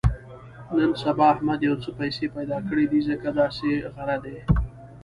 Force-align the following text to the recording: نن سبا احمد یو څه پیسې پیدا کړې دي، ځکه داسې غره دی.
نن 0.77 0.91
سبا 1.03 1.25
احمد 1.33 1.59
یو 1.67 1.75
څه 1.83 1.89
پیسې 1.99 2.25
پیدا 2.35 2.57
کړې 2.67 2.85
دي، 2.91 2.99
ځکه 3.09 3.27
داسې 3.39 3.69
غره 3.95 4.17
دی. 4.25 4.37